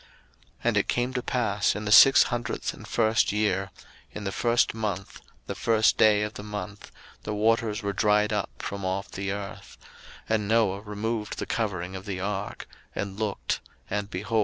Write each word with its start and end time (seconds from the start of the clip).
01:008:013 0.01 0.09
And 0.63 0.77
it 0.77 0.87
came 0.87 1.13
to 1.13 1.21
pass 1.21 1.75
in 1.75 1.85
the 1.85 1.91
six 1.91 2.23
hundredth 2.23 2.73
and 2.73 2.87
first 2.87 3.31
year, 3.31 3.69
in 4.11 4.23
the 4.23 4.31
first 4.31 4.73
month, 4.73 5.21
the 5.45 5.53
first 5.53 5.95
day 5.95 6.23
of 6.23 6.33
the 6.33 6.41
month, 6.43 6.91
the 7.21 7.35
waters 7.35 7.83
were 7.83 7.93
dried 7.93 8.33
up 8.33 8.49
from 8.57 8.83
off 8.83 9.11
the 9.11 9.31
earth: 9.31 9.77
and 10.27 10.47
Noah 10.47 10.81
removed 10.81 11.37
the 11.37 11.45
covering 11.45 11.95
of 11.95 12.05
the 12.07 12.19
ark, 12.19 12.67
and 12.95 13.19
looked, 13.19 13.59
and, 13.59 13.59
behold, 13.59 13.75
the 13.75 13.77
face 13.77 13.89
of 13.91 14.09
the 14.09 14.09
ground 14.09 14.13
was 14.23 14.29
dry. 14.29 14.39